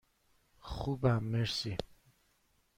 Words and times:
خوبم، 0.59 1.23
مرسی. 1.23 1.77